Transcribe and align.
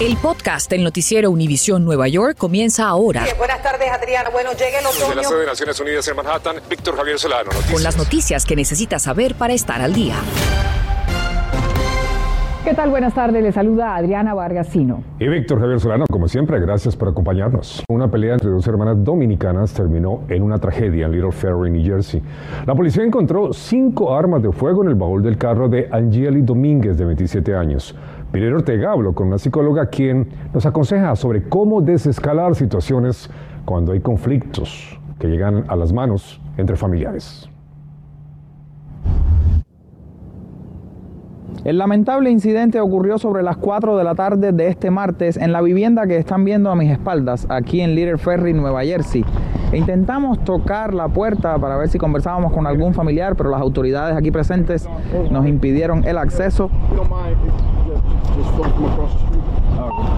El 0.00 0.16
podcast 0.16 0.68
del 0.70 0.82
noticiero 0.82 1.30
Univisión 1.30 1.84
Nueva 1.84 2.08
York 2.08 2.36
comienza 2.36 2.88
ahora. 2.88 3.24
buenas 3.38 3.62
tardes, 3.62 3.88
Adriana. 3.90 4.30
Bueno, 4.30 4.50
llega 4.52 4.80
el 4.80 4.86
otoño. 4.86 5.06
Desde 5.08 5.14
la 5.16 5.24
sede 5.24 5.40
de 5.40 5.46
Naciones 5.46 5.80
Unidas 5.80 6.08
en 6.08 6.16
Manhattan, 6.16 6.56
Víctor 6.68 6.96
Javier 6.96 7.18
Solano. 7.18 7.44
Noticias. 7.44 7.72
Con 7.72 7.82
las 7.84 7.96
noticias 7.96 8.44
que 8.44 8.56
necesitas 8.56 9.02
saber 9.02 9.34
para 9.36 9.52
estar 9.54 9.80
al 9.80 9.92
día. 9.92 10.16
¿Qué 12.64 12.74
tal? 12.74 12.90
Buenas 12.90 13.12
tardes. 13.12 13.42
Le 13.42 13.50
saluda 13.50 13.96
Adriana 13.96 14.34
Vargasino. 14.34 15.02
Y 15.18 15.26
Víctor 15.26 15.58
Javier 15.60 15.80
Solano, 15.80 16.04
como 16.08 16.28
siempre, 16.28 16.60
gracias 16.60 16.94
por 16.94 17.08
acompañarnos. 17.08 17.82
Una 17.88 18.08
pelea 18.08 18.34
entre 18.34 18.50
dos 18.50 18.64
hermanas 18.68 19.02
dominicanas 19.02 19.72
terminó 19.72 20.22
en 20.28 20.44
una 20.44 20.58
tragedia 20.58 21.06
en 21.06 21.12
Little 21.12 21.32
Ferry, 21.32 21.70
New 21.70 21.84
Jersey. 21.84 22.22
La 22.64 22.74
policía 22.76 23.02
encontró 23.02 23.52
cinco 23.52 24.14
armas 24.16 24.42
de 24.44 24.52
fuego 24.52 24.82
en 24.84 24.90
el 24.90 24.94
baúl 24.94 25.22
del 25.24 25.36
carro 25.38 25.68
de 25.68 25.88
Angeli 25.90 26.42
Domínguez, 26.42 26.96
de 26.96 27.04
27 27.04 27.52
años. 27.54 27.96
Peter 28.32 28.52
Ortega 28.54 28.92
habló 28.92 29.12
con 29.14 29.28
una 29.28 29.38
psicóloga 29.38 29.86
quien 29.86 30.26
nos 30.54 30.64
aconseja 30.64 31.14
sobre 31.16 31.42
cómo 31.42 31.82
desescalar 31.82 32.54
situaciones 32.54 33.28
cuando 33.66 33.92
hay 33.92 34.00
conflictos 34.00 34.98
que 35.18 35.28
llegan 35.28 35.66
a 35.68 35.76
las 35.76 35.92
manos 35.92 36.40
entre 36.56 36.76
familiares. 36.76 37.46
El 41.64 41.76
lamentable 41.76 42.30
incidente 42.30 42.80
ocurrió 42.80 43.18
sobre 43.18 43.42
las 43.42 43.58
4 43.58 43.98
de 43.98 44.02
la 44.02 44.14
tarde 44.14 44.52
de 44.52 44.68
este 44.68 44.90
martes 44.90 45.36
en 45.36 45.52
la 45.52 45.60
vivienda 45.60 46.06
que 46.06 46.16
están 46.16 46.44
viendo 46.44 46.70
a 46.70 46.74
mis 46.74 46.90
espaldas, 46.90 47.46
aquí 47.50 47.82
en 47.82 47.94
Little 47.94 48.16
Ferry, 48.16 48.54
Nueva 48.54 48.82
Jersey. 48.82 49.24
Intentamos 49.74 50.42
tocar 50.42 50.92
la 50.94 51.08
puerta 51.08 51.58
para 51.58 51.76
ver 51.76 51.88
si 51.88 51.98
conversábamos 51.98 52.52
con 52.52 52.66
algún 52.66 52.94
familiar, 52.94 53.36
pero 53.36 53.50
las 53.50 53.60
autoridades 53.60 54.16
aquí 54.16 54.30
presentes 54.30 54.88
nos 55.30 55.46
impidieron 55.46 56.04
el 56.04 56.16
acceso. 56.16 56.70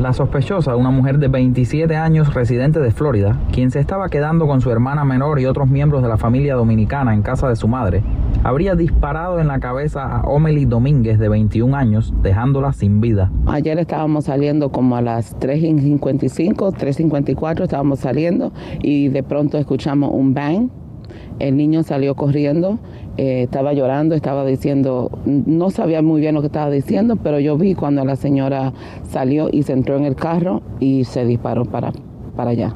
La 0.01 0.13
sospechosa, 0.13 0.77
una 0.77 0.91
mujer 0.91 1.19
de 1.19 1.29
27 1.29 1.97
años 1.97 2.35
residente 2.35 2.81
de 2.81 2.91
Florida, 2.91 3.39
quien 3.53 3.71
se 3.71 3.81
estaba 3.81 4.09
quedando 4.09 4.47
con 4.47 4.61
su 4.61 4.71
hermana 4.71 5.05
menor 5.05 5.41
y 5.41 5.47
otros 5.47 5.69
miembros 5.69 6.03
de 6.03 6.09
la 6.09 6.17
familia 6.17 6.57
dominicana 6.57 7.15
en 7.15 7.23
casa 7.23 7.49
de 7.49 7.57
su 7.57 7.69
madre, 7.69 8.03
habría 8.43 8.75
disparado 8.75 9.41
en 9.41 9.49
la 9.49 9.61
cabeza 9.61 10.05
a 10.05 10.23
Omely 10.23 10.67
Domínguez 10.67 11.19
de 11.19 11.29
21 11.29 11.77
años, 11.77 12.13
dejándola 12.23 12.73
sin 12.73 13.01
vida. 13.01 13.31
Ayer 13.47 13.79
estábamos 13.79 14.27
saliendo 14.27 14.71
como 14.71 14.97
a 14.97 15.01
las 15.01 15.39
3.55, 15.39 16.55
3.54 16.75 17.63
estábamos 17.63 18.01
saliendo 18.01 18.53
y 18.83 19.09
de 19.09 19.23
pronto 19.23 19.59
escuchamos 19.59 20.11
un 20.13 20.35
bang. 20.35 20.69
El 21.39 21.57
niño 21.57 21.83
salió 21.83 22.15
corriendo 22.15 22.79
eh, 23.17 23.45
estaba 23.45 23.73
llorando, 23.73 24.17
estaba 24.17 24.45
diciendo, 24.45 25.09
no 25.25 25.71
sabía 25.71 26.03
muy 26.03 26.21
bien 26.21 26.35
lo 26.35 26.41
que 26.41 26.49
estaba 26.49 26.69
diciendo, 26.69 27.15
pero 27.15 27.39
yo 27.39 27.57
vi 27.57 27.77
cuando 27.77 28.05
la 28.05 28.17
señora 28.17 28.73
salió 29.09 29.49
y 29.53 29.63
se 29.63 29.73
entró 29.73 29.97
en 29.97 30.05
el 30.05 30.17
carro 30.17 30.63
y 30.81 31.05
se 31.05 31.25
disparó 31.25 31.65
para, 31.65 31.93
para 32.35 32.51
allá. 32.51 32.75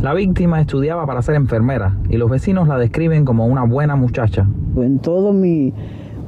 La 0.00 0.14
víctima 0.14 0.60
estudiaba 0.60 1.06
para 1.06 1.22
ser 1.22 1.36
enfermera 1.36 1.96
y 2.10 2.16
los 2.16 2.28
vecinos 2.28 2.66
la 2.66 2.76
describen 2.76 3.24
como 3.24 3.46
una 3.46 3.62
buena 3.62 3.94
muchacha. 3.94 4.48
En 4.76 4.98
todo 4.98 5.32
mi, 5.32 5.72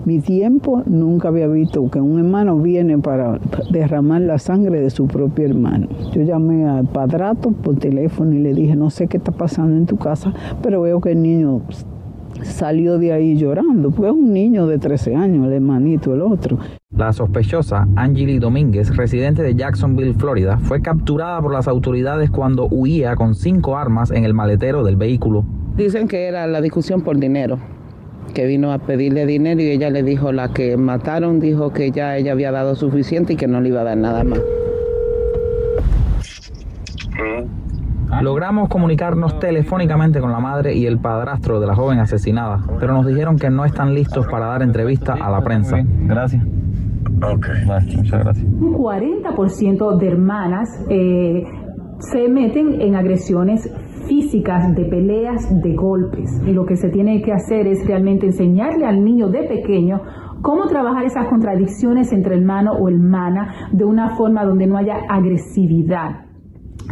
mi 0.05 0.21
tiempo 0.21 0.83
nunca 0.87 1.29
había 1.29 1.47
visto 1.47 1.89
que 1.91 2.01
un 2.01 2.19
hermano 2.19 2.59
viene 2.59 2.99
para 2.99 3.39
derramar 3.71 4.21
la 4.21 4.39
sangre 4.39 4.81
de 4.81 4.91
su 4.91 5.07
propio 5.07 5.47
hermano. 5.47 5.89
Yo 6.13 6.23
llamé 6.23 6.67
al 6.67 6.87
padrato 6.87 7.53
por 7.53 7.77
teléfono 7.77 8.35
y 8.35 8.39
le 8.39 8.53
dije, 8.53 8.77
no 8.77 8.91
sé 8.91 9.07
qué 9.07 9.17
está 9.17 9.33
pasando 9.33 9.77
en 9.77 9.87
tu 9.87 9.97
casa, 9.97 10.35
pero 10.63 10.83
veo 10.83 11.01
que 11.01 11.13
el 11.13 11.23
niño 11.23 11.63
salió 12.43 12.99
de 12.99 13.13
ahí 13.13 13.37
llorando, 13.37 13.91
pues 13.91 14.13
un 14.13 14.33
niño 14.33 14.67
de 14.67 14.79
13 14.79 15.15
años, 15.15 15.47
el 15.47 15.55
hermanito, 15.55 16.13
el 16.13 16.23
otro. 16.23 16.59
La 16.95 17.13
sospechosa, 17.13 17.89
Angeli 17.97 18.39
Domínguez, 18.39 18.97
residente 18.97 19.43
de 19.43 19.55
Jacksonville, 19.55 20.15
Florida, 20.15 20.59
fue 20.59 20.83
capturada 20.83 21.41
por 21.41 21.53
las 21.53 21.67
autoridades 21.67 22.31
cuando 22.31 22.67
huía 22.71 23.17
con 23.17 23.35
cinco 23.35 23.77
armas 23.77 24.11
en 24.11 24.25
el 24.25 24.35
maletero 24.35 24.85
del 24.85 24.97
vehículo. 24.97 25.45
Dicen 25.77 26.07
que 26.07 26.29
era 26.29 26.47
la 26.47 26.61
discusión 26.61 27.01
por 27.01 27.19
dinero, 27.19 27.59
que 28.33 28.47
vino 28.47 28.73
a 28.73 28.79
pedirle 28.79 29.27
dinero 29.27 29.61
y 29.61 29.71
ella 29.71 29.91
le 29.91 30.03
dijo, 30.03 30.33
la 30.33 30.49
que 30.49 30.77
mataron, 30.77 31.41
dijo 31.41 31.73
que 31.73 31.91
ya 31.91 32.17
ella 32.17 32.33
había 32.33 32.51
dado 32.51 32.75
suficiente 32.75 33.35
y 33.35 33.37
que 33.37 33.47
no 33.47 33.61
le 33.61 33.69
iba 33.69 33.81
a 33.81 33.85
dar 33.85 33.97
nada 33.97 34.25
más. 34.25 34.41
Logramos 38.23 38.69
comunicarnos 38.69 39.39
telefónicamente 39.39 40.21
con 40.21 40.31
la 40.31 40.39
madre 40.39 40.75
y 40.75 40.87
el 40.87 40.99
padrastro 40.99 41.61
de 41.61 41.67
la 41.67 41.75
joven 41.75 41.99
asesinada, 41.99 42.61
pero 42.79 42.95
nos 42.95 43.07
dijeron 43.07 43.37
que 43.37 43.51
no 43.51 43.65
están 43.65 43.95
listos 43.95 44.27
para 44.29 44.47
dar 44.47 44.63
entrevista 44.63 45.15
a 45.15 45.31
la 45.31 45.43
prensa. 45.43 45.79
Gracias. 45.85 46.43
Ok. 47.23 47.47
muchas 47.97 48.25
gracias. 48.25 48.47
Un 48.47 48.75
40% 48.75 49.99
de 49.99 50.09
hermanas 50.09 50.69
eh, 50.89 51.45
se 51.99 52.29
meten 52.29 52.81
en 52.81 52.95
agresiones 52.95 53.71
físicas, 54.07 54.75
de 54.75 54.85
peleas, 54.85 55.63
de 55.63 55.75
golpes. 55.75 56.41
Y 56.47 56.53
lo 56.53 56.65
que 56.65 56.77
se 56.77 56.89
tiene 56.91 57.23
que 57.23 57.33
hacer 57.33 57.67
es 57.67 57.87
realmente 57.87 58.27
enseñarle 58.27 58.87
al 58.87 59.05
niño 59.05 59.29
de 59.29 59.45
pequeño 59.45 60.01
cómo 60.43 60.67
trabajar 60.67 61.05
esas 61.05 61.29
contradicciones 61.29 62.13
entre 62.13 62.37
hermano 62.37 62.73
o 62.73 62.89
hermana 62.89 63.71
de 63.73 63.85
una 63.85 64.17
forma 64.17 64.45
donde 64.45 64.67
no 64.67 64.77
haya 64.77 64.99
agresividad 65.09 66.24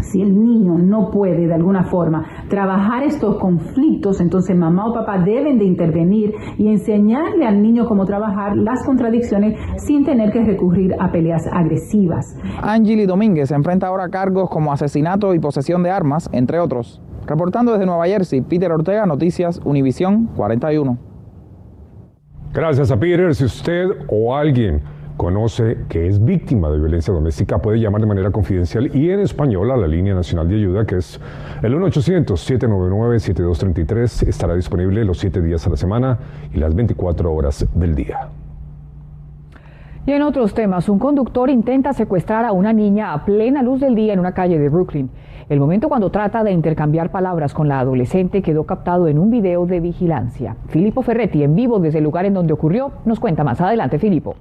si 0.02 0.22
el 0.22 0.34
niño 0.34 0.78
no 0.78 1.10
puede 1.10 1.46
de 1.46 1.54
alguna 1.54 1.84
forma 1.84 2.26
trabajar 2.48 3.02
estos 3.04 3.38
conflictos, 3.38 4.20
entonces 4.20 4.56
mamá 4.56 4.86
o 4.88 4.94
papá 4.94 5.18
deben 5.18 5.58
de 5.58 5.64
intervenir 5.64 6.34
y 6.58 6.68
enseñarle 6.68 7.46
al 7.46 7.62
niño 7.62 7.86
cómo 7.86 8.04
trabajar 8.04 8.56
las 8.56 8.84
contradicciones 8.84 9.58
sin 9.76 10.04
tener 10.04 10.32
que 10.32 10.44
recurrir 10.44 10.94
a 10.98 11.10
peleas 11.10 11.46
agresivas. 11.52 12.36
Angeli 12.62 13.06
Domínguez 13.06 13.48
se 13.48 13.54
enfrenta 13.54 13.86
ahora 13.86 14.04
a 14.04 14.08
cargos 14.08 14.50
como 14.50 14.72
asesinato 14.72 15.34
y 15.34 15.38
posesión 15.38 15.82
de 15.82 15.90
armas, 15.90 16.28
entre 16.32 16.58
otros. 16.58 17.00
Reportando 17.26 17.72
desde 17.72 17.86
Nueva 17.86 18.06
Jersey, 18.06 18.40
Peter 18.40 18.72
Ortega, 18.72 19.06
Noticias 19.06 19.60
Univisión 19.64 20.26
41. 20.36 20.98
Gracias 22.52 22.90
a 22.90 22.98
Peter. 22.98 23.34
Si 23.34 23.44
usted 23.44 23.86
o 24.08 24.34
alguien 24.34 24.82
conoce 25.17 25.78
que 25.89 26.09
es 26.09 26.25
víctima 26.25 26.71
de 26.71 26.78
violencia 26.78 27.12
doméstica 27.12 27.59
puede 27.59 27.78
llamar 27.78 28.00
de 28.00 28.06
manera 28.06 28.31
confidencial 28.31 28.95
y 28.95 29.11
en 29.11 29.21
español 29.21 29.71
a 29.71 29.77
la 29.77 29.87
línea 29.87 30.15
nacional 30.15 30.49
de 30.49 30.55
ayuda 30.56 30.87
que 30.87 30.97
es 30.97 31.21
el 31.62 31.75
1-800-799-7233. 31.75 34.28
Estará 34.28 34.55
disponible 34.55 35.05
los 35.05 35.19
7 35.19 35.43
días 35.43 35.67
a 35.67 35.71
la 35.71 35.77
semana 35.77 36.19
y 36.53 36.59
las 36.59 36.75
24 36.75 37.33
horas 37.33 37.67
del 37.75 37.95
día. 37.95 38.28
Y 40.05 40.11
en 40.11 40.23
otros 40.23 40.53
temas, 40.53 40.89
un 40.89 40.99
conductor 40.99 41.49
intenta 41.49 41.93
secuestrar 41.93 42.44
a 42.44 42.50
una 42.50 42.73
niña 42.73 43.12
a 43.12 43.25
plena 43.25 43.62
luz 43.62 43.81
del 43.81 43.94
día 43.94 44.12
en 44.12 44.19
una 44.19 44.33
calle 44.33 44.59
de 44.59 44.69
Brooklyn. 44.69 45.09
El 45.49 45.61
momento 45.61 45.89
cuando 45.89 46.11
trata 46.11 46.43
de 46.43 46.50
intercambiar 46.50 47.12
palabras 47.12 47.55
con 47.55 47.69
la 47.69 47.79
adolescente 47.79 48.43
quedó 48.43 48.65
captado 48.65 49.06
en 49.06 49.19
un 49.19 49.31
video 49.31 49.65
de 49.67 49.79
vigilancia. 49.79 50.56
Filippo 50.69 51.03
Ferretti, 51.03 51.44
en 51.44 51.55
vivo 51.55 51.79
desde 51.79 51.99
el 51.99 52.05
lugar 52.05 52.25
en 52.25 52.34
donde 52.34 52.53
ocurrió, 52.53 52.91
nos 53.05 53.21
cuenta 53.21 53.44
más 53.44 53.61
adelante, 53.61 54.00
Filippo. 54.00 54.34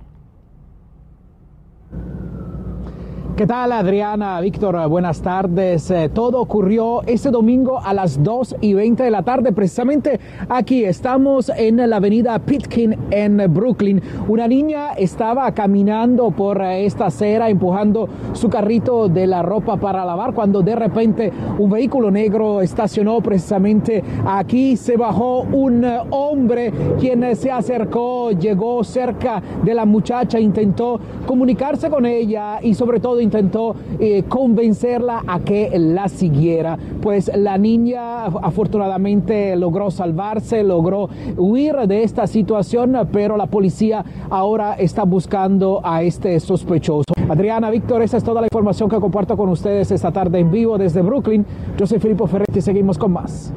¿Qué 3.41 3.47
tal 3.47 3.71
Adriana? 3.71 4.39
Víctor, 4.39 4.87
buenas 4.87 5.19
tardes. 5.19 5.89
Eh, 5.89 6.11
todo 6.13 6.39
ocurrió 6.39 7.01
este 7.07 7.31
domingo 7.31 7.79
a 7.83 7.91
las 7.91 8.21
2 8.21 8.57
y 8.61 8.75
20 8.75 9.01
de 9.01 9.09
la 9.09 9.23
tarde. 9.23 9.51
Precisamente 9.51 10.19
aquí 10.47 10.83
estamos 10.83 11.49
en 11.57 11.77
la 11.89 11.95
avenida 11.95 12.37
Pitkin 12.37 12.95
en 13.09 13.51
Brooklyn. 13.51 13.99
Una 14.27 14.47
niña 14.47 14.91
estaba 14.91 15.51
caminando 15.55 16.29
por 16.29 16.61
esta 16.61 17.07
acera 17.07 17.49
empujando 17.49 18.07
su 18.33 18.47
carrito 18.47 19.07
de 19.09 19.25
la 19.25 19.41
ropa 19.41 19.75
para 19.77 20.05
lavar 20.05 20.35
cuando 20.35 20.61
de 20.61 20.75
repente 20.75 21.33
un 21.57 21.71
vehículo 21.71 22.11
negro 22.11 22.61
estacionó 22.61 23.21
precisamente 23.21 24.03
aquí. 24.23 24.77
Se 24.77 24.97
bajó 24.97 25.47
un 25.51 25.83
hombre 26.11 26.71
quien 26.99 27.35
se 27.35 27.49
acercó, 27.49 28.29
llegó 28.33 28.83
cerca 28.83 29.41
de 29.63 29.73
la 29.73 29.85
muchacha, 29.85 30.39
intentó 30.39 30.99
comunicarse 31.25 31.89
con 31.89 32.05
ella 32.05 32.59
y 32.61 32.75
sobre 32.75 32.99
todo 32.99 33.19
intentó 33.31 33.75
eh, 33.97 34.23
convencerla 34.27 35.23
a 35.25 35.39
que 35.39 35.71
la 35.79 36.09
siguiera. 36.09 36.77
Pues 37.01 37.31
la 37.33 37.57
niña 37.57 38.25
afortunadamente 38.25 39.55
logró 39.55 39.89
salvarse, 39.89 40.63
logró 40.63 41.09
huir 41.37 41.75
de 41.87 42.03
esta 42.03 42.27
situación, 42.27 43.07
pero 43.13 43.37
la 43.37 43.45
policía 43.45 44.03
ahora 44.29 44.73
está 44.73 45.03
buscando 45.03 45.79
a 45.83 46.03
este 46.03 46.39
sospechoso. 46.41 47.13
Adriana, 47.29 47.69
Víctor, 47.69 48.01
esa 48.01 48.17
es 48.17 48.23
toda 48.23 48.41
la 48.41 48.47
información 48.47 48.89
que 48.89 48.99
comparto 48.99 49.37
con 49.37 49.47
ustedes 49.47 49.91
esta 49.91 50.11
tarde 50.11 50.39
en 50.39 50.51
vivo 50.51 50.77
desde 50.77 51.01
Brooklyn. 51.01 51.45
Yo 51.77 51.87
soy 51.87 51.99
Filippo 51.99 52.27
Ferretti 52.27 52.59
y 52.59 52.61
seguimos 52.61 52.97
con 52.97 53.13
más. 53.13 53.53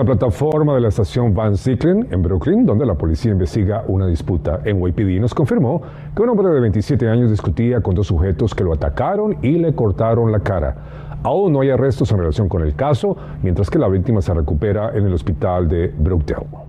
La 0.00 0.04
plataforma 0.04 0.76
de 0.76 0.80
la 0.80 0.90
estación 0.90 1.34
Van 1.34 1.56
Ziclen 1.56 2.06
en 2.12 2.22
Brooklyn, 2.22 2.64
donde 2.64 2.86
la 2.86 2.94
policía 2.94 3.32
investiga 3.32 3.82
una 3.88 4.06
disputa 4.06 4.60
en 4.64 4.80
YPD, 4.80 5.20
nos 5.20 5.34
confirmó 5.34 5.82
que 6.14 6.22
un 6.22 6.28
hombre 6.28 6.50
de 6.50 6.60
27 6.60 7.08
años 7.08 7.32
discutía 7.32 7.80
con 7.80 7.96
dos 7.96 8.06
sujetos 8.06 8.54
que 8.54 8.62
lo 8.62 8.72
atacaron 8.72 9.38
y 9.42 9.58
le 9.58 9.74
cortaron 9.74 10.30
la 10.30 10.38
cara. 10.38 11.18
Aún 11.24 11.52
no 11.52 11.62
hay 11.62 11.70
arrestos 11.70 12.12
en 12.12 12.18
relación 12.18 12.48
con 12.48 12.62
el 12.62 12.76
caso, 12.76 13.16
mientras 13.42 13.70
que 13.70 13.80
la 13.80 13.88
víctima 13.88 14.22
se 14.22 14.32
recupera 14.32 14.96
en 14.96 15.04
el 15.04 15.14
hospital 15.14 15.66
de 15.66 15.92
Brookdale. 15.98 16.67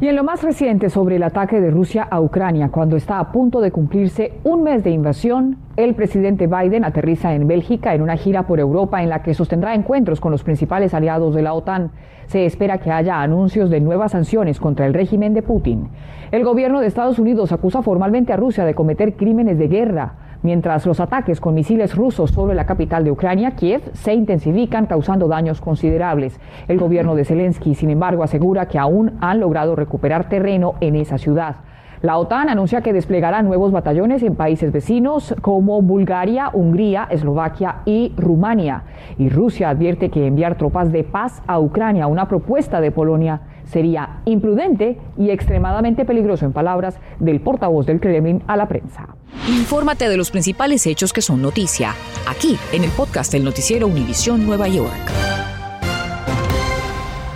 Y 0.00 0.08
en 0.08 0.16
lo 0.16 0.24
más 0.24 0.42
reciente 0.42 0.90
sobre 0.90 1.16
el 1.16 1.22
ataque 1.22 1.60
de 1.60 1.70
Rusia 1.70 2.02
a 2.02 2.20
Ucrania, 2.20 2.68
cuando 2.70 2.96
está 2.96 3.20
a 3.20 3.30
punto 3.30 3.60
de 3.60 3.70
cumplirse 3.70 4.32
un 4.42 4.64
mes 4.64 4.82
de 4.82 4.90
invasión, 4.90 5.58
el 5.76 5.94
presidente 5.94 6.48
Biden 6.48 6.84
aterriza 6.84 7.32
en 7.32 7.46
Bélgica 7.46 7.94
en 7.94 8.02
una 8.02 8.16
gira 8.16 8.44
por 8.48 8.58
Europa 8.58 9.04
en 9.04 9.08
la 9.08 9.22
que 9.22 9.34
sostendrá 9.34 9.72
encuentros 9.72 10.20
con 10.20 10.32
los 10.32 10.42
principales 10.42 10.94
aliados 10.94 11.32
de 11.36 11.42
la 11.42 11.54
OTAN. 11.54 11.92
Se 12.26 12.44
espera 12.44 12.78
que 12.78 12.90
haya 12.90 13.22
anuncios 13.22 13.70
de 13.70 13.80
nuevas 13.80 14.12
sanciones 14.12 14.58
contra 14.58 14.84
el 14.84 14.94
régimen 14.94 15.32
de 15.32 15.42
Putin. 15.42 15.88
El 16.32 16.42
gobierno 16.42 16.80
de 16.80 16.88
Estados 16.88 17.20
Unidos 17.20 17.52
acusa 17.52 17.80
formalmente 17.82 18.32
a 18.32 18.36
Rusia 18.36 18.64
de 18.64 18.74
cometer 18.74 19.14
crímenes 19.14 19.58
de 19.58 19.68
guerra 19.68 20.14
mientras 20.44 20.86
los 20.86 21.00
ataques 21.00 21.40
con 21.40 21.54
misiles 21.54 21.96
rusos 21.96 22.30
sobre 22.30 22.54
la 22.54 22.66
capital 22.66 23.02
de 23.02 23.10
Ucrania, 23.10 23.56
Kiev, 23.56 23.82
se 23.94 24.14
intensifican 24.14 24.86
causando 24.86 25.26
daños 25.26 25.60
considerables. 25.60 26.38
El 26.68 26.78
gobierno 26.78 27.16
de 27.16 27.24
Zelensky, 27.24 27.74
sin 27.74 27.90
embargo, 27.90 28.22
asegura 28.22 28.68
que 28.68 28.78
aún 28.78 29.16
han 29.20 29.40
logrado 29.40 29.74
recuperar 29.74 30.28
terreno 30.28 30.74
en 30.80 30.94
esa 30.94 31.18
ciudad. 31.18 31.56
La 32.04 32.18
OTAN 32.18 32.50
anuncia 32.50 32.82
que 32.82 32.92
desplegará 32.92 33.40
nuevos 33.40 33.72
batallones 33.72 34.22
en 34.22 34.34
países 34.34 34.70
vecinos 34.70 35.34
como 35.40 35.80
Bulgaria, 35.80 36.50
Hungría, 36.52 37.08
Eslovaquia 37.08 37.76
y 37.86 38.12
Rumania. 38.18 38.82
Y 39.16 39.30
Rusia 39.30 39.70
advierte 39.70 40.10
que 40.10 40.26
enviar 40.26 40.58
tropas 40.58 40.92
de 40.92 41.02
paz 41.02 41.40
a 41.46 41.58
Ucrania, 41.58 42.06
una 42.06 42.28
propuesta 42.28 42.82
de 42.82 42.90
Polonia, 42.90 43.40
sería 43.64 44.20
imprudente 44.26 44.98
y 45.16 45.30
extremadamente 45.30 46.04
peligroso 46.04 46.44
en 46.44 46.52
palabras 46.52 47.00
del 47.20 47.40
portavoz 47.40 47.86
del 47.86 48.00
Kremlin 48.00 48.42
a 48.48 48.58
la 48.58 48.68
prensa. 48.68 49.08
Infórmate 49.48 50.06
de 50.06 50.18
los 50.18 50.30
principales 50.30 50.86
hechos 50.86 51.14
que 51.14 51.22
son 51.22 51.40
noticia, 51.40 51.94
aquí 52.28 52.58
en 52.74 52.84
el 52.84 52.90
podcast 52.90 53.32
del 53.32 53.44
noticiero 53.44 53.86
Univisión 53.86 54.44
Nueva 54.44 54.68
York. 54.68 54.92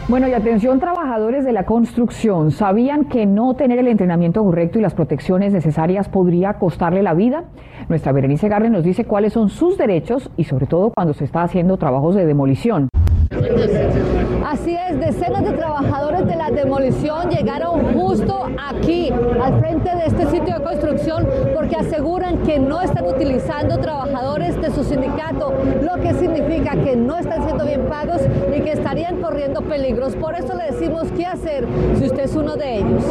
Bueno, 0.08 0.26
y 0.26 0.32
atención 0.32 0.80
trabajadores 1.08 1.46
de 1.46 1.52
la 1.52 1.64
construcción, 1.64 2.50
¿sabían 2.50 3.06
que 3.06 3.24
no 3.24 3.54
tener 3.54 3.78
el 3.78 3.88
entrenamiento 3.88 4.44
correcto 4.44 4.78
y 4.78 4.82
las 4.82 4.92
protecciones 4.92 5.54
necesarias 5.54 6.06
podría 6.06 6.58
costarle 6.58 7.02
la 7.02 7.14
vida? 7.14 7.44
Nuestra 7.88 8.12
Berenice 8.12 8.46
Garre 8.46 8.68
nos 8.68 8.84
dice 8.84 9.06
cuáles 9.06 9.32
son 9.32 9.48
sus 9.48 9.78
derechos 9.78 10.30
y 10.36 10.44
sobre 10.44 10.66
todo 10.66 10.92
cuando 10.94 11.14
se 11.14 11.24
está 11.24 11.44
haciendo 11.44 11.78
trabajos 11.78 12.14
de 12.14 12.26
demolición. 12.26 12.90
Así 14.60 14.74
es, 14.74 14.98
decenas 14.98 15.44
de 15.44 15.52
trabajadores 15.52 16.26
de 16.26 16.34
la 16.34 16.50
demolición 16.50 17.30
llegaron 17.30 17.94
justo 17.94 18.48
aquí, 18.58 19.08
al 19.40 19.60
frente 19.60 19.88
de 19.94 20.06
este 20.06 20.26
sitio 20.26 20.58
de 20.58 20.64
construcción, 20.64 21.28
porque 21.54 21.76
aseguran 21.76 22.38
que 22.42 22.58
no 22.58 22.82
están 22.82 23.06
utilizando 23.06 23.78
trabajadores 23.78 24.60
de 24.60 24.72
su 24.72 24.82
sindicato, 24.82 25.52
lo 25.80 26.02
que 26.02 26.12
significa 26.14 26.72
que 26.72 26.96
no 26.96 27.16
están 27.18 27.44
siendo 27.44 27.64
bien 27.64 27.86
pagos 27.88 28.20
y 28.54 28.60
que 28.60 28.72
estarían 28.72 29.22
corriendo 29.22 29.62
peligros. 29.62 30.16
Por 30.16 30.34
eso 30.34 30.56
le 30.56 30.72
decimos 30.72 31.04
qué 31.16 31.24
hacer 31.24 31.64
si 31.96 32.06
usted 32.06 32.24
es 32.24 32.34
uno 32.34 32.56
de 32.56 32.78
ellos. 32.78 33.04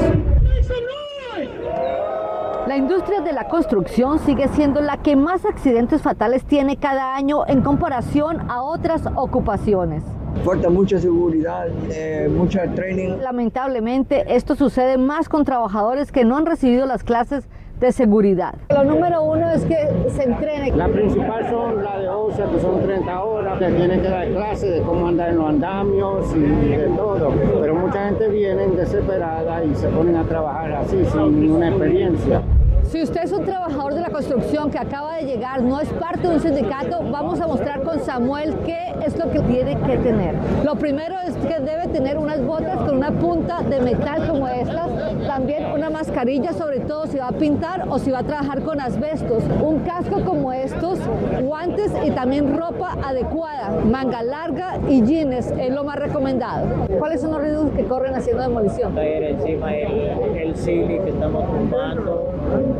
La 2.67 2.75
industria 2.75 3.21
de 3.21 3.31
la 3.31 3.47
construcción 3.47 4.19
sigue 4.19 4.49
siendo 4.49 4.81
la 4.81 4.97
que 4.97 5.15
más 5.15 5.45
accidentes 5.45 6.01
fatales 6.01 6.43
tiene 6.43 6.75
cada 6.75 7.15
año 7.15 7.47
en 7.47 7.61
comparación 7.61 8.51
a 8.51 8.61
otras 8.63 9.03
ocupaciones. 9.15 10.03
Falta 10.43 10.69
mucha 10.69 10.97
seguridad, 10.99 11.67
eh, 11.89 12.29
mucha 12.31 12.65
training. 12.73 13.17
Lamentablemente, 13.21 14.23
esto 14.35 14.55
sucede 14.55 14.97
más 14.97 15.29
con 15.29 15.43
trabajadores 15.45 16.11
que 16.11 16.23
no 16.23 16.37
han 16.37 16.45
recibido 16.45 16.85
las 16.85 17.03
clases 17.03 17.47
de 17.79 17.91
seguridad. 17.91 18.55
Lo 18.69 18.83
número 18.83 19.21
uno 19.21 19.51
es 19.51 19.63
que 19.65 19.77
se 20.09 20.23
entrene. 20.23 20.71
La 20.75 20.87
principal 20.87 21.49
son 21.49 21.83
la 21.83 21.99
de 21.99 22.09
OSA, 22.09 22.49
que 22.49 22.59
son 22.59 22.81
30 22.81 23.23
horas, 23.23 23.59
que 23.59 23.67
tienen 23.67 24.01
que 24.01 24.09
dar 24.09 24.27
clases 24.29 24.75
de 24.75 24.81
cómo 24.81 25.07
andar 25.07 25.29
en 25.29 25.37
los 25.37 25.49
andamios 25.49 26.35
y 26.35 26.39
de 26.39 26.87
todo. 26.95 27.31
Pero 27.61 27.75
mucha 27.75 28.05
gente 28.05 28.29
viene 28.29 28.67
desesperada 28.67 29.63
y 29.63 29.75
se 29.75 29.87
ponen 29.89 30.15
a 30.15 30.23
trabajar 30.23 30.71
así, 30.73 30.97
sin 31.05 31.39
ninguna 31.39 31.69
experiencia. 31.69 32.41
Si 32.87 33.03
usted 33.03 33.25
es 33.25 33.33
un 33.33 33.43
trabajador 33.43 33.95
de 33.95 34.01
la 34.01 34.09
construcción 34.09 34.71
que 34.71 34.77
acaba 34.77 35.17
de 35.17 35.25
llegar, 35.25 35.61
no 35.61 35.81
es 35.81 35.89
parte 35.89 36.21
de 36.21 36.35
un 36.35 36.39
sindicato, 36.39 37.01
vamos 37.11 37.41
a 37.41 37.47
mostrar 37.47 37.81
con 37.81 37.99
Samuel 37.99 38.55
qué 38.65 38.93
es 39.05 39.17
lo 39.17 39.29
que 39.29 39.41
tiene 39.41 39.77
que 39.81 39.97
tener. 39.97 40.35
Lo 40.63 40.75
primero 40.75 41.15
es 41.19 41.35
que 41.35 41.59
debe 41.59 41.87
tener 41.87 42.17
unas 42.17 42.41
botas 42.45 42.77
con 42.77 42.95
una 42.95 43.11
punta 43.11 43.61
de 43.61 43.81
metal 43.81 44.25
como 44.29 44.47
estas, 44.47 44.87
también 45.27 45.65
una 45.73 45.89
mascarilla, 45.89 46.53
sobre 46.53 46.79
todo 46.79 47.07
si 47.07 47.17
va 47.17 47.27
a 47.27 47.31
pintar 47.33 47.89
o 47.89 47.99
si 47.99 48.09
va 48.09 48.19
a 48.19 48.23
trabajar 48.23 48.61
con 48.61 48.79
asbestos, 48.79 49.43
un 49.61 49.79
casco 49.79 50.23
como 50.23 50.53
estos, 50.53 50.97
guantes 51.41 51.91
y 52.05 52.11
también 52.11 52.57
ropa 52.57 52.95
adecuada, 53.03 53.69
manga 53.83 54.23
larga 54.23 54.77
y 54.87 55.01
jeans 55.03 55.51
es 55.59 55.73
lo 55.73 55.83
más 55.83 55.97
recomendado. 55.97 56.65
¿Cuáles 56.99 57.19
son 57.19 57.31
los 57.31 57.41
riesgos 57.41 57.71
que 57.71 57.83
corren 57.83 58.15
haciendo 58.15 58.43
demolición? 58.43 58.95
Caer 58.95 59.23
encima 59.23 59.75
el, 59.75 60.37
el 60.37 60.53
que 60.53 61.09
estamos 61.09 61.45
tumbando, 61.51 62.31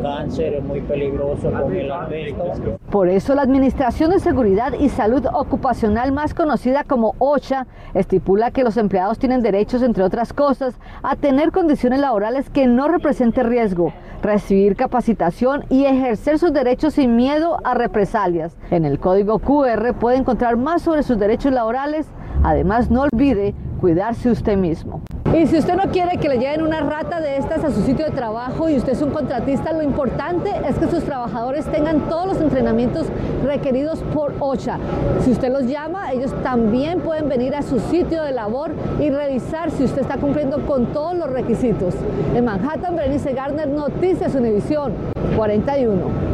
cáncer 0.02 0.56
es 0.56 0.64
muy 0.64 0.82
peligroso 0.82 1.52
con 1.52 1.74
el 1.74 1.92
asbesto. 1.92 2.80
Por 2.90 3.10
eso 3.10 3.36
la 3.36 3.42
Administración 3.42 4.12
de 4.12 4.20
Seguridad 4.20 4.74
y 4.80 4.90
Salud 4.90 5.26
Ocupacional, 5.34 6.12
más 6.12 6.34
conocida 6.34 6.84
como 6.84 7.16
OSHA, 7.20 7.68
estipula 7.94 8.52
que 8.52 8.64
los 8.64 8.78
empleados 8.78 9.20
tienen 9.20 9.42
derechos, 9.42 9.82
entre 9.82 10.04
otras 10.04 10.34
cosas, 10.34 10.80
a 11.04 11.16
tener 11.16 11.52
condiciones 11.52 12.00
laborales 12.00 12.50
que 12.50 12.68
no 12.68 12.88
representen 12.88 13.48
riesgo, 13.48 13.94
recibir 14.22 14.76
capacitación 14.76 15.66
y 15.70 15.86
ejercer 15.86 16.40
sus 16.40 16.54
derechos 16.54 16.96
sin 16.96 17.16
miedo 17.16 17.58
a 17.64 17.74
represalias. 17.74 18.58
En 18.72 18.86
el 18.86 19.00
código 19.00 19.40
QR 19.40 19.94
puede 19.94 20.18
encontrar 20.18 20.58
más 20.58 20.82
sobre 20.82 21.04
sus 21.04 21.18
derechos 21.18 21.52
laborales. 21.52 22.08
Además, 22.44 22.92
no 22.92 23.02
olvide 23.02 23.56
cuidarse 23.78 24.30
usted 24.30 24.58
mismo. 24.58 25.02
Y 25.34 25.46
si 25.46 25.58
usted 25.58 25.76
no 25.76 25.92
quiere 25.92 26.18
que 26.18 26.30
le 26.30 26.40
lleven 26.40 26.62
una 26.62 26.80
rata 26.80 27.20
de 27.20 27.38
estas 27.38 27.64
a 27.64 27.72
su 27.72 27.82
sitio 27.82 28.06
de 28.06 28.12
trabajo 28.12 28.70
y 28.70 28.78
usted 28.78 28.94
es 28.94 29.02
un 29.02 29.12
contratista, 29.12 29.74
lo 29.74 29.84
importante 29.84 30.52
es 30.68 30.80
que 30.80 30.88
sus 30.88 31.04
trabajadores 31.04 31.66
tengan 31.66 32.08
todos 32.08 32.28
los 32.28 32.42
entrenamientos 32.42 33.08
requeridos 33.44 34.00
por 34.14 34.34
OSHA. 34.40 34.80
Si 35.24 35.32
usted 35.32 35.52
los 35.52 35.68
llama, 35.68 36.12
ellos 36.14 36.34
también 36.44 37.02
pueden 37.02 37.28
venir 37.28 37.56
a 37.56 37.62
su 37.62 37.80
sitio 37.80 38.24
de 38.24 38.32
labor 38.32 38.72
y 39.00 39.10
revisar 39.10 39.70
si 39.70 39.84
usted 39.84 40.02
está 40.02 40.18
cumpliendo 40.18 40.66
con 40.66 40.88
todos 40.88 41.16
los 41.16 41.30
requisitos. 41.30 41.94
En 42.34 42.46
Manhattan, 42.46 42.96
Berenice 42.96 43.34
Garner, 43.34 43.68
Noticias 43.68 44.34
Univisión 44.34 44.94
41. 45.36 46.27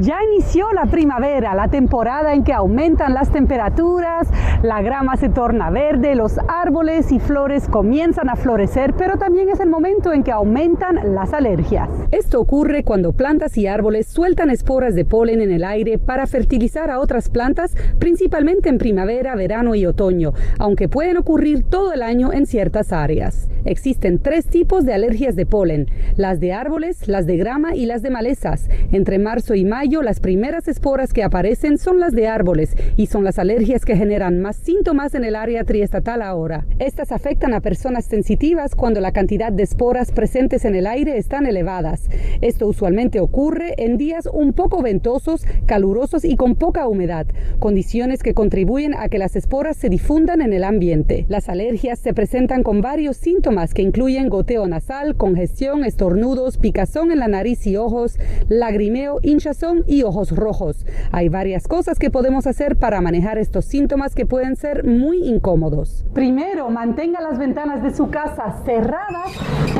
Ya 0.00 0.16
inició 0.24 0.72
la 0.72 0.86
primavera, 0.86 1.54
la 1.54 1.68
temporada 1.68 2.32
en 2.32 2.44
que 2.44 2.54
aumentan 2.54 3.12
las 3.12 3.30
temperaturas, 3.30 4.26
la 4.62 4.80
grama 4.80 5.18
se 5.18 5.28
torna 5.28 5.68
verde, 5.68 6.14
los 6.14 6.38
árboles 6.48 7.12
y 7.12 7.20
flores 7.20 7.68
comienzan 7.68 8.30
a 8.30 8.36
florecer, 8.36 8.94
pero 8.94 9.18
también 9.18 9.50
es 9.50 9.60
el 9.60 9.68
momento 9.68 10.14
en 10.14 10.22
que 10.22 10.32
aumentan 10.32 11.14
las 11.14 11.34
alergias. 11.34 11.90
Esto 12.10 12.40
ocurre 12.40 12.84
cuando 12.84 13.12
plantas 13.12 13.58
y 13.58 13.66
árboles 13.66 14.06
sueltan 14.06 14.48
esporas 14.48 14.94
de 14.94 15.04
polen 15.04 15.42
en 15.42 15.50
el 15.50 15.62
aire 15.62 15.98
para 15.98 16.26
fertilizar 16.26 16.90
a 16.90 16.98
otras 16.98 17.28
plantas, 17.28 17.76
principalmente 17.98 18.70
en 18.70 18.78
primavera, 18.78 19.34
verano 19.34 19.74
y 19.74 19.84
otoño, 19.84 20.32
aunque 20.58 20.88
pueden 20.88 21.18
ocurrir 21.18 21.64
todo 21.64 21.92
el 21.92 22.02
año 22.02 22.32
en 22.32 22.46
ciertas 22.46 22.94
áreas. 22.94 23.50
Existen 23.64 24.18
tres 24.18 24.46
tipos 24.46 24.84
de 24.84 24.94
alergias 24.94 25.36
de 25.36 25.46
polen, 25.46 25.88
las 26.16 26.40
de 26.40 26.52
árboles, 26.52 27.06
las 27.06 27.26
de 27.26 27.36
grama 27.36 27.76
y 27.76 27.86
las 27.86 28.02
de 28.02 28.10
malezas. 28.10 28.68
Entre 28.90 29.18
marzo 29.18 29.54
y 29.54 29.64
mayo, 29.64 29.82
las 30.00 30.20
primeras 30.20 30.68
esporas 30.68 31.12
que 31.12 31.22
aparecen 31.22 31.76
son 31.76 32.00
las 32.00 32.14
de 32.14 32.28
árboles 32.28 32.74
y 32.96 33.06
son 33.06 33.24
las 33.24 33.38
alergias 33.38 33.84
que 33.84 33.96
generan 33.96 34.40
más 34.40 34.56
síntomas 34.56 35.14
en 35.14 35.24
el 35.24 35.36
área 35.36 35.64
triestatal 35.64 36.22
ahora. 36.22 36.64
Estas 36.78 37.12
afectan 37.12 37.52
a 37.52 37.60
personas 37.60 38.06
sensitivas 38.06 38.74
cuando 38.74 39.00
la 39.00 39.12
cantidad 39.12 39.52
de 39.52 39.64
esporas 39.64 40.12
presentes 40.12 40.64
en 40.64 40.76
el 40.76 40.86
aire 40.86 41.18
están 41.18 41.46
elevadas. 41.46 42.08
Esto 42.40 42.68
usualmente 42.68 43.20
ocurre 43.20 43.74
en 43.76 43.98
días 43.98 44.28
un 44.32 44.52
poco 44.52 44.82
ventosos, 44.82 45.44
calurosos 45.66 46.24
y 46.24 46.36
con 46.36 46.54
poca 46.54 46.86
humedad, 46.86 47.26
condiciones 47.58 48.22
que 48.22 48.34
contribuyen 48.34 48.94
a 48.94 49.08
que 49.08 49.18
las 49.18 49.34
esporas 49.34 49.76
se 49.76 49.88
difundan 49.88 50.40
en 50.40 50.52
el 50.52 50.62
ambiente. 50.62 51.26
Las 51.28 51.48
alergias 51.48 51.98
se 51.98 52.14
presentan 52.14 52.62
con 52.62 52.80
varios 52.80 53.16
síntomas 53.16 53.74
que 53.74 53.82
incluyen 53.82 54.28
goteo 54.28 54.66
nasal, 54.68 55.16
congestión, 55.16 55.84
estornudos, 55.84 56.58
picazón 56.58 57.10
en 57.10 57.18
la 57.18 57.28
nariz 57.28 57.66
y 57.66 57.76
ojos, 57.76 58.18
lagrimeo, 58.48 59.18
hinchazón, 59.22 59.71
y 59.86 60.02
ojos 60.02 60.30
rojos. 60.30 60.84
Hay 61.10 61.28
varias 61.28 61.66
cosas 61.68 61.98
que 61.98 62.10
podemos 62.10 62.46
hacer 62.46 62.76
para 62.76 63.00
manejar 63.00 63.38
estos 63.38 63.64
síntomas 63.64 64.14
que 64.14 64.26
pueden 64.26 64.56
ser 64.56 64.84
muy 64.84 65.24
incómodos. 65.28 66.04
Primero, 66.12 66.70
mantenga 66.70 67.20
las 67.20 67.38
ventanas 67.38 67.82
de 67.82 67.94
su 67.94 68.10
casa 68.10 68.62
cerradas 68.64 69.32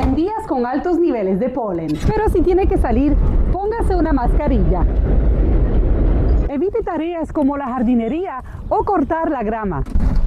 en 0.03 0.15
días 0.15 0.47
con 0.47 0.65
altos 0.65 0.99
niveles 0.99 1.39
de 1.39 1.49
polen. 1.49 1.87
Pero 2.07 2.29
si 2.29 2.41
tiene 2.41 2.67
que 2.67 2.77
salir, 2.77 3.15
póngase 3.51 3.95
una 3.95 4.13
mascarilla. 4.13 4.85
Evite 6.53 6.83
tareas 6.83 7.33
como 7.33 7.57
la 7.57 7.65
jardinería 7.65 8.43
o 8.69 8.83
cortar 8.83 9.31
la 9.31 9.41
grama. 9.41 9.81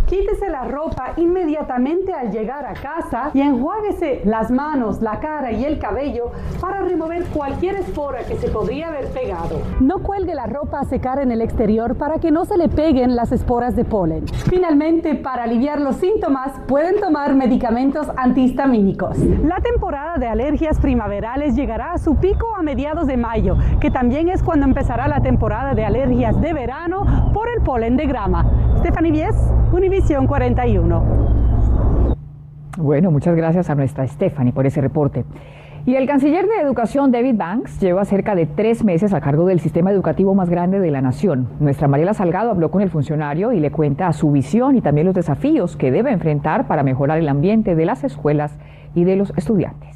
Quítese 0.06 0.48
la 0.48 0.62
ropa 0.62 1.14
inmediatamente 1.16 2.12
al 2.12 2.30
llegar 2.30 2.64
a 2.64 2.74
casa 2.74 3.30
y 3.34 3.40
enjuáguese 3.40 4.22
las 4.24 4.52
manos, 4.52 5.02
la 5.02 5.18
cara 5.18 5.50
y 5.50 5.64
el 5.64 5.80
cabello 5.80 6.30
para 6.60 6.82
remover 6.82 7.24
cualquier 7.26 7.74
espora 7.74 8.20
que 8.22 8.36
se 8.36 8.48
podría 8.48 8.88
haber 8.88 9.08
pegado. 9.08 9.60
No 9.80 9.98
cuelgue 9.98 10.36
la 10.36 10.46
ropa 10.46 10.78
a 10.78 10.84
secar 10.84 11.18
en 11.18 11.32
el 11.32 11.40
exterior 11.40 11.96
para 11.96 12.18
que 12.18 12.30
no 12.30 12.44
se 12.44 12.56
le 12.56 12.68
peguen 12.68 13.16
las 13.16 13.32
esporas 13.32 13.74
de 13.74 13.84
polen. 13.84 14.28
Finalmente, 14.48 15.16
para 15.16 15.42
aliviar 15.42 15.80
los 15.80 15.96
síntomas, 15.96 16.52
pueden 16.68 17.00
tomar 17.00 17.34
medicamentos 17.34 18.06
antihistamínicos. 18.16 19.18
La 19.18 19.60
temporada 19.60 20.18
de 20.18 20.28
alergias 20.28 20.78
primaverales 20.78 21.56
llegará 21.56 21.94
a 21.94 21.98
su 21.98 22.14
pico 22.14 22.46
a 22.56 22.62
mediados 22.62 23.08
de 23.08 23.16
mayo, 23.16 23.56
que 23.80 23.90
también 23.90 24.28
es 24.28 24.44
cuando 24.44 24.66
empezará 24.66 25.08
la 25.08 25.20
temporada 25.20 25.74
de 25.74 25.84
alergias 25.84 26.15
de 26.16 26.54
verano 26.54 27.30
por 27.34 27.46
el 27.46 27.62
polen 27.62 27.94
de 27.98 28.06
grama. 28.06 28.50
Stephanie 28.78 29.12
Vies, 29.12 29.36
Univisión 29.70 30.26
41. 30.26 31.02
Bueno, 32.78 33.10
muchas 33.10 33.36
gracias 33.36 33.68
a 33.68 33.74
nuestra 33.74 34.06
Stephanie 34.06 34.54
por 34.54 34.64
ese 34.64 34.80
reporte. 34.80 35.26
Y 35.84 35.94
el 35.94 36.06
canciller 36.06 36.46
de 36.46 36.62
Educación, 36.62 37.12
David 37.12 37.34
Banks, 37.36 37.80
lleva 37.80 38.06
cerca 38.06 38.34
de 38.34 38.46
tres 38.46 38.82
meses 38.82 39.12
a 39.12 39.20
cargo 39.20 39.44
del 39.44 39.60
sistema 39.60 39.92
educativo 39.92 40.34
más 40.34 40.48
grande 40.48 40.80
de 40.80 40.90
la 40.90 41.02
nación. 41.02 41.48
Nuestra 41.60 41.86
Mariela 41.86 42.14
Salgado 42.14 42.50
habló 42.50 42.70
con 42.70 42.80
el 42.80 42.88
funcionario 42.88 43.52
y 43.52 43.60
le 43.60 43.70
cuenta 43.70 44.10
su 44.14 44.32
visión 44.32 44.74
y 44.74 44.80
también 44.80 45.06
los 45.06 45.14
desafíos 45.14 45.76
que 45.76 45.90
debe 45.90 46.12
enfrentar 46.12 46.66
para 46.66 46.82
mejorar 46.82 47.18
el 47.18 47.28
ambiente 47.28 47.74
de 47.74 47.84
las 47.84 48.04
escuelas 48.04 48.58
y 48.94 49.04
de 49.04 49.16
los 49.16 49.34
estudiantes. 49.36 49.95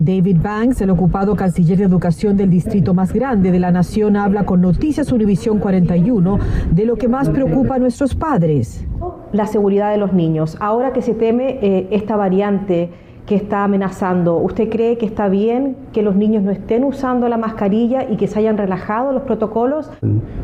David 0.00 0.38
Banks, 0.42 0.80
el 0.80 0.88
ocupado 0.88 1.36
canciller 1.36 1.76
de 1.76 1.84
educación 1.84 2.34
del 2.38 2.48
distrito 2.48 2.94
más 2.94 3.12
grande 3.12 3.52
de 3.52 3.60
la 3.60 3.70
nación, 3.70 4.16
habla 4.16 4.46
con 4.46 4.62
Noticias 4.62 5.12
Univisión 5.12 5.58
41 5.58 6.38
de 6.70 6.86
lo 6.86 6.96
que 6.96 7.06
más 7.06 7.28
preocupa 7.28 7.74
a 7.74 7.78
nuestros 7.78 8.14
padres. 8.14 8.86
La 9.32 9.46
seguridad 9.46 9.90
de 9.90 9.98
los 9.98 10.14
niños. 10.14 10.56
Ahora 10.58 10.94
que 10.94 11.02
se 11.02 11.12
teme 11.12 11.58
eh, 11.60 11.88
esta 11.90 12.16
variante 12.16 12.88
que 13.26 13.34
está 13.34 13.62
amenazando, 13.62 14.38
¿usted 14.38 14.70
cree 14.70 14.96
que 14.96 15.04
está 15.04 15.28
bien 15.28 15.76
que 15.92 16.02
los 16.02 16.16
niños 16.16 16.42
no 16.42 16.50
estén 16.50 16.82
usando 16.82 17.28
la 17.28 17.36
mascarilla 17.36 18.08
y 18.10 18.16
que 18.16 18.26
se 18.26 18.38
hayan 18.38 18.56
relajado 18.56 19.12
los 19.12 19.24
protocolos? 19.24 19.90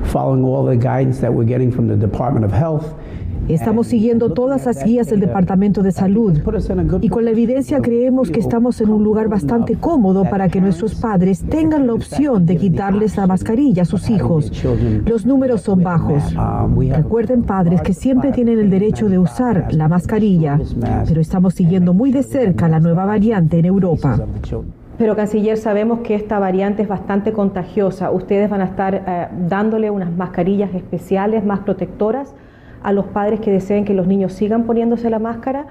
Following 0.02 0.44
all 0.44 0.66
the 0.66 0.76
guidance 0.76 1.18
that 1.22 1.32
we're 1.32 1.50
getting 1.50 1.72
from 1.72 1.88
the 1.88 1.96
Department 1.96 2.44
of 2.44 2.52
Health, 2.52 2.94
Estamos 3.48 3.86
siguiendo 3.86 4.32
todas 4.32 4.66
las 4.66 4.84
guías 4.84 5.08
del 5.08 5.20
Departamento 5.20 5.82
de 5.82 5.92
Salud 5.92 6.40
y 7.00 7.08
con 7.08 7.24
la 7.24 7.30
evidencia 7.30 7.80
creemos 7.80 8.30
que 8.30 8.40
estamos 8.40 8.80
en 8.80 8.90
un 8.90 9.04
lugar 9.04 9.28
bastante 9.28 9.76
cómodo 9.76 10.24
para 10.24 10.48
que 10.48 10.60
nuestros 10.60 10.96
padres 10.96 11.44
tengan 11.48 11.86
la 11.86 11.94
opción 11.94 12.44
de 12.44 12.56
quitarles 12.56 13.16
la 13.16 13.26
mascarilla 13.26 13.82
a 13.82 13.84
sus 13.84 14.10
hijos. 14.10 14.50
Los 15.04 15.26
números 15.26 15.60
son 15.60 15.82
bajos. 15.82 16.34
Recuerden, 16.90 17.44
padres, 17.44 17.82
que 17.82 17.92
siempre 17.92 18.32
tienen 18.32 18.58
el 18.58 18.68
derecho 18.68 19.08
de 19.08 19.18
usar 19.18 19.68
la 19.70 19.86
mascarilla, 19.86 20.58
pero 21.06 21.20
estamos 21.20 21.54
siguiendo 21.54 21.94
muy 21.94 22.10
de 22.10 22.24
cerca 22.24 22.68
la 22.68 22.80
nueva 22.80 23.04
variante 23.04 23.58
en 23.58 23.66
Europa. 23.66 24.18
Pero, 24.98 25.14
canciller, 25.14 25.58
sabemos 25.58 26.00
que 26.00 26.14
esta 26.14 26.38
variante 26.38 26.82
es 26.82 26.88
bastante 26.88 27.32
contagiosa. 27.32 28.10
¿Ustedes 28.10 28.48
van 28.48 28.62
a 28.62 28.64
estar 28.64 28.94
eh, 28.94 29.28
dándole 29.46 29.90
unas 29.90 30.10
mascarillas 30.10 30.74
especiales, 30.74 31.44
más 31.44 31.60
protectoras? 31.60 32.34
A 32.86 32.92
los 32.92 33.06
padres 33.06 33.40
que 33.40 33.50
deseen 33.50 33.84
que 33.84 33.94
los 33.94 34.06
niños 34.06 34.32
sigan 34.32 34.62
poniéndose 34.62 35.10
la 35.10 35.18
máscara? 35.18 35.66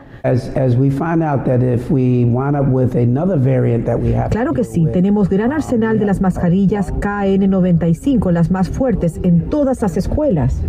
Claro 4.31 4.51
que 4.51 4.65
sí, 4.65 4.85
tenemos 4.91 5.29
gran 5.29 5.53
arsenal 5.53 5.97
de 5.97 6.05
las 6.05 6.19
mascarillas 6.19 6.93
KN95, 6.95 8.31
las 8.31 8.51
más 8.51 8.69
fuertes 8.69 9.21
en 9.23 9.49
todas 9.49 9.81
las 9.81 9.95
escuelas. 9.95 10.61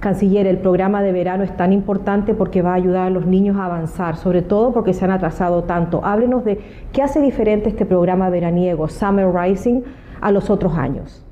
Canciller, 0.00 0.46
el 0.46 0.56
programa 0.56 1.02
de 1.02 1.12
verano 1.12 1.44
es 1.44 1.54
tan 1.58 1.74
importante 1.74 2.32
porque 2.32 2.62
va 2.62 2.70
a 2.70 2.76
ayudar 2.76 3.08
a 3.08 3.10
los 3.10 3.26
niños 3.26 3.58
a 3.58 3.66
avanzar, 3.66 4.16
sobre 4.16 4.40
todo 4.40 4.72
porque 4.72 4.94
se 4.94 5.04
han 5.04 5.10
atrasado 5.10 5.64
tanto. 5.64 6.02
Háblenos 6.06 6.42
de 6.46 6.58
qué 6.92 7.02
hace 7.02 7.20
diferente 7.20 7.68
este 7.68 7.84
programa 7.84 8.30
veraniego, 8.30 8.88
Summer 8.88 9.30
Rising, 9.30 9.82
a 10.22 10.32
los 10.32 10.48
otros 10.48 10.72
años. 10.78 11.22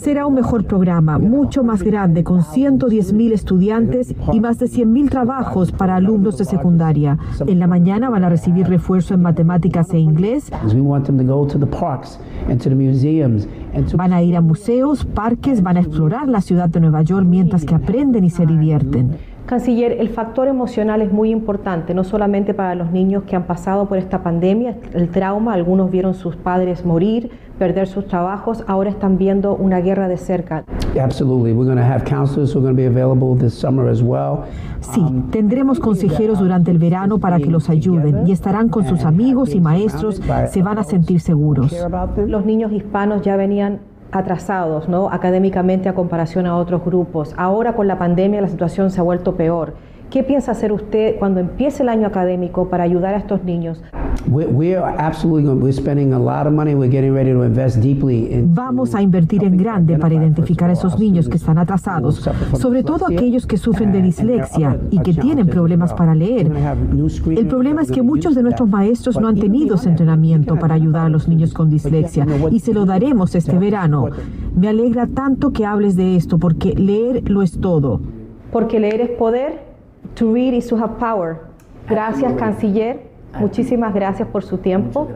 Será 0.00 0.26
un 0.26 0.34
mejor 0.34 0.64
programa, 0.64 1.18
mucho 1.18 1.62
más 1.62 1.82
grande, 1.82 2.24
con 2.24 2.42
110 2.42 3.12
mil 3.12 3.32
estudiantes 3.32 4.14
y 4.32 4.40
más 4.40 4.58
de 4.58 4.68
100 4.68 4.92
mil 4.92 5.10
trabajos 5.10 5.70
para 5.72 5.96
alumnos 5.96 6.38
de 6.38 6.44
secundaria. 6.44 7.18
En 7.46 7.58
la 7.58 7.66
mañana 7.66 8.10
van 8.10 8.24
a 8.24 8.28
recibir 8.28 8.66
refuerzo 8.66 9.14
en 9.14 9.22
matemáticas 9.22 9.92
e 9.92 9.98
inglés. 9.98 10.50
Van 13.96 14.12
a 14.12 14.22
ir 14.22 14.36
a 14.36 14.40
museos, 14.40 15.04
parques, 15.04 15.62
van 15.62 15.76
a 15.76 15.80
explorar 15.80 16.28
la 16.28 16.40
ciudad 16.40 16.68
de 16.68 16.80
Nueva 16.80 17.02
York 17.02 17.26
mientras 17.26 17.64
que 17.64 17.74
aprenden 17.74 18.24
y 18.24 18.30
se 18.30 18.44
divierten. 18.46 19.16
Canciller, 19.52 20.00
el 20.00 20.08
factor 20.08 20.48
emocional 20.48 21.02
es 21.02 21.12
muy 21.12 21.28
importante, 21.28 21.92
no 21.92 22.04
solamente 22.04 22.54
para 22.54 22.74
los 22.74 22.90
niños 22.90 23.24
que 23.24 23.36
han 23.36 23.42
pasado 23.42 23.84
por 23.84 23.98
esta 23.98 24.22
pandemia, 24.22 24.78
el 24.94 25.10
trauma, 25.10 25.52
algunos 25.52 25.90
vieron 25.90 26.14
sus 26.14 26.36
padres 26.36 26.86
morir, 26.86 27.30
perder 27.58 27.86
sus 27.86 28.06
trabajos, 28.06 28.64
ahora 28.66 28.88
están 28.88 29.18
viendo 29.18 29.54
una 29.54 29.80
guerra 29.80 30.08
de 30.08 30.16
cerca. 30.16 30.64
Sí, 34.80 35.04
tendremos 35.30 35.78
consejeros 35.80 36.38
durante 36.38 36.70
el 36.70 36.78
verano 36.78 37.18
para 37.18 37.36
que 37.36 37.50
los 37.50 37.68
ayuden 37.68 38.26
y 38.26 38.32
estarán 38.32 38.70
con 38.70 38.86
sus 38.86 39.04
amigos 39.04 39.54
y 39.54 39.60
maestros, 39.60 40.22
se 40.48 40.62
van 40.62 40.78
a 40.78 40.82
sentir 40.82 41.20
seguros. 41.20 41.76
Los 42.26 42.46
niños 42.46 42.72
hispanos 42.72 43.20
ya 43.20 43.36
venían 43.36 43.80
atrasados 44.12 44.88
¿no? 44.88 45.10
académicamente 45.10 45.88
a 45.88 45.94
comparación 45.94 46.46
a 46.46 46.56
otros 46.56 46.84
grupos. 46.84 47.34
Ahora 47.36 47.74
con 47.74 47.88
la 47.88 47.98
pandemia 47.98 48.40
la 48.40 48.48
situación 48.48 48.90
se 48.90 49.00
ha 49.00 49.02
vuelto 49.02 49.34
peor. 49.34 49.74
¿Qué 50.12 50.22
piensa 50.22 50.52
hacer 50.52 50.72
usted 50.72 51.16
cuando 51.18 51.40
empiece 51.40 51.82
el 51.82 51.88
año 51.88 52.06
académico 52.06 52.68
para 52.68 52.84
ayudar 52.84 53.14
a 53.14 53.16
estos 53.16 53.44
niños? 53.44 53.82
Vamos 58.44 58.94
a 58.94 59.00
invertir 59.00 59.42
en 59.42 59.56
grande 59.56 59.96
para 59.96 60.12
identificar 60.12 60.68
a 60.68 60.74
esos 60.74 60.98
niños 60.98 61.30
que 61.30 61.38
están 61.38 61.56
atrasados, 61.56 62.28
sobre 62.52 62.82
todo 62.82 63.06
aquellos 63.06 63.46
que 63.46 63.56
sufren 63.56 63.90
de 63.90 64.02
dislexia 64.02 64.78
y 64.90 64.98
que 64.98 65.14
tienen 65.14 65.46
problemas 65.46 65.94
para 65.94 66.14
leer. 66.14 66.52
El 67.34 67.46
problema 67.46 67.80
es 67.80 67.90
que 67.90 68.02
muchos 68.02 68.34
de 68.34 68.42
nuestros 68.42 68.68
maestros 68.68 69.18
no 69.18 69.28
han 69.28 69.36
tenido 69.36 69.76
ese 69.76 69.88
entrenamiento 69.88 70.58
para 70.58 70.74
ayudar 70.74 71.06
a 71.06 71.08
los 71.08 71.26
niños 71.26 71.54
con 71.54 71.70
dislexia 71.70 72.26
y 72.50 72.60
se 72.60 72.74
lo 72.74 72.84
daremos 72.84 73.34
este 73.34 73.56
verano. 73.58 74.10
Me 74.54 74.68
alegra 74.68 75.06
tanto 75.06 75.54
que 75.54 75.64
hables 75.64 75.96
de 75.96 76.16
esto 76.16 76.36
porque 76.36 76.74
leer 76.74 77.30
lo 77.30 77.40
es 77.40 77.58
todo. 77.58 78.02
Porque 78.52 78.78
leer 78.78 79.00
es 79.00 79.08
poder 79.12 79.71
To 80.16 80.32
read 80.32 80.54
is 80.54 80.66
to 80.68 80.76
have 80.76 80.98
power. 80.98 81.46
Gracias, 81.88 82.32
canciller. 82.34 83.10
Muchísimas 83.38 83.94
gracias 83.94 84.28
por 84.28 84.44
su 84.44 84.58
tiempo. 84.58 85.08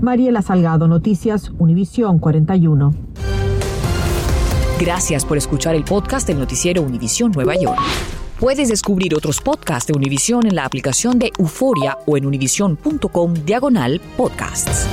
Mariela 0.00 0.42
Salgado, 0.42 0.88
Noticias, 0.88 1.50
Univisión 1.58 2.18
41. 2.18 2.94
Gracias 4.78 5.24
por 5.24 5.36
escuchar 5.36 5.74
el 5.74 5.84
podcast 5.84 6.26
del 6.26 6.38
noticiero 6.38 6.82
Univisión 6.82 7.32
Nueva 7.32 7.54
York. 7.54 7.80
Puedes 8.38 8.70
descubrir 8.70 9.14
otros 9.14 9.40
podcasts 9.42 9.86
de 9.86 9.92
Univisión 9.92 10.46
en 10.46 10.54
la 10.54 10.64
aplicación 10.64 11.18
de 11.18 11.30
Euforia 11.38 11.98
o 12.06 12.16
en 12.16 12.24
univision.com 12.24 13.34
diagonal 13.34 14.00
podcasts. 14.16 14.88